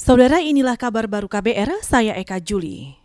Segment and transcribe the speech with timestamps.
[0.00, 2.96] Saudara inilah kabar baru KBR, saya Eka Juli.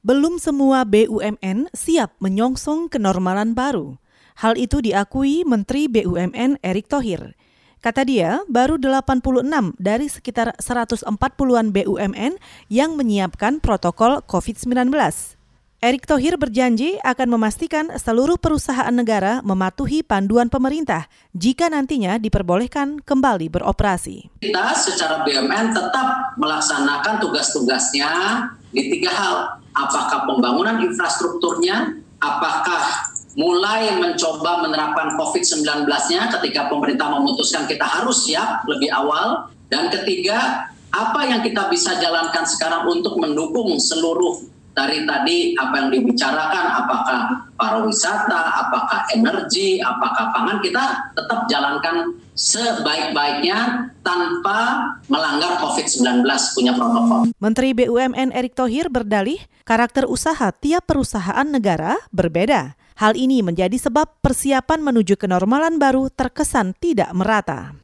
[0.00, 4.00] Belum semua BUMN siap menyongsong kenormalan baru.
[4.40, 7.36] Hal itu diakui Menteri BUMN Erick Thohir.
[7.84, 12.40] Kata dia, baru 86 dari sekitar 140-an BUMN
[12.72, 14.88] yang menyiapkan protokol COVID-19.
[15.78, 21.06] Erick Thohir berjanji akan memastikan seluruh perusahaan negara mematuhi panduan pemerintah
[21.38, 24.42] jika nantinya diperbolehkan kembali beroperasi.
[24.42, 28.10] Kita secara BUMN tetap melaksanakan tugas-tugasnya
[28.74, 29.36] di tiga hal.
[29.70, 32.82] Apakah pembangunan infrastrukturnya, apakah
[33.38, 41.22] mulai mencoba menerapkan COVID-19-nya ketika pemerintah memutuskan kita harus siap lebih awal, dan ketiga, apa
[41.22, 47.20] yang kita bisa jalankan sekarang untuk mendukung seluruh dari tadi apa yang dibicarakan apakah
[47.58, 56.22] pariwisata, apakah energi, apakah pangan kita tetap jalankan sebaik-baiknya tanpa melanggar COVID-19
[56.54, 57.34] punya protokol.
[57.42, 62.78] Menteri BUMN Erick Thohir berdalih karakter usaha tiap perusahaan negara berbeda.
[62.98, 67.74] Hal ini menjadi sebab persiapan menuju kenormalan baru terkesan tidak merata.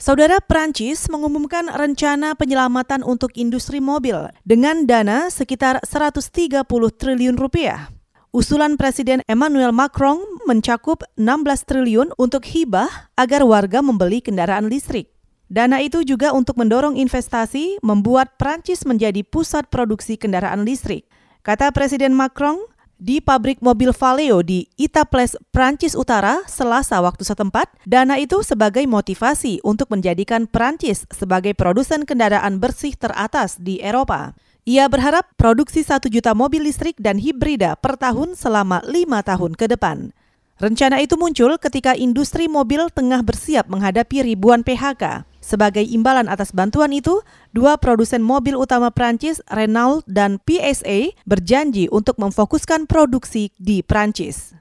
[0.00, 6.64] Saudara Prancis mengumumkan rencana penyelamatan untuk industri mobil dengan dana sekitar 130
[6.96, 7.92] triliun rupiah.
[8.32, 15.12] Usulan Presiden Emmanuel Macron mencakup 16 triliun untuk hibah agar warga membeli kendaraan listrik.
[15.52, 21.04] Dana itu juga untuk mendorong investasi membuat Prancis menjadi pusat produksi kendaraan listrik.
[21.44, 22.56] Kata Presiden Macron,
[23.00, 29.64] di pabrik mobil Valeo di Itaples, Prancis Utara, Selasa waktu setempat, dana itu sebagai motivasi
[29.64, 34.36] untuk menjadikan Prancis sebagai produsen kendaraan bersih teratas di Eropa.
[34.68, 39.72] Ia berharap produksi satu juta mobil listrik dan hibrida per tahun selama lima tahun ke
[39.72, 40.12] depan.
[40.60, 45.24] Rencana itu muncul ketika industri mobil tengah bersiap menghadapi ribuan PHK.
[45.40, 47.24] Sebagai imbalan atas bantuan itu,
[47.56, 54.52] dua produsen mobil utama Prancis, Renault dan PSA, berjanji untuk memfokuskan produksi di Prancis.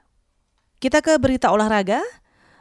[0.79, 1.99] Kita ke berita olahraga.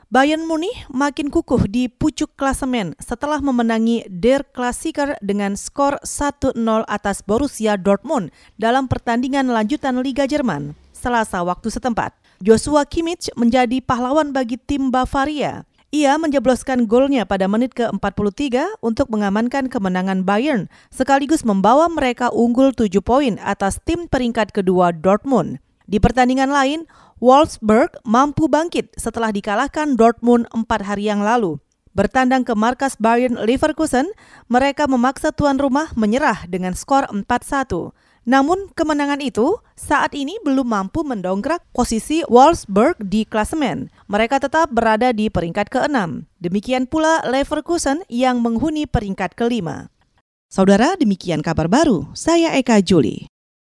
[0.09, 6.57] Bayern Munich makin kukuh di pucuk klasemen setelah memenangi Der Klassiker dengan skor 1-0
[6.89, 12.17] atas Borussia Dortmund dalam pertandingan lanjutan Liga Jerman, Selasa waktu setempat.
[12.41, 15.69] Joshua Kimmich menjadi pahlawan bagi tim Bavaria.
[15.89, 23.01] Ia menjebloskan golnya pada menit ke-43 untuk mengamankan kemenangan Bayern, sekaligus membawa mereka unggul 7
[23.01, 25.65] poin atas tim peringkat kedua Dortmund.
[25.89, 26.85] Di pertandingan lain,
[27.25, 31.57] Wolfsburg mampu bangkit setelah dikalahkan Dortmund empat hari yang lalu.
[31.99, 34.07] Bertandang ke markas Bayern Leverkusen,
[34.47, 37.91] mereka memaksa tuan rumah menyerah dengan skor 4-1.
[38.23, 43.91] Namun kemenangan itu saat ini belum mampu mendongkrak posisi Wolfsburg di klasemen.
[44.07, 46.23] Mereka tetap berada di peringkat ke-6.
[46.39, 49.91] Demikian pula Leverkusen yang menghuni peringkat kelima.
[50.47, 52.15] Saudara, demikian kabar baru.
[52.15, 53.27] Saya Eka Juli.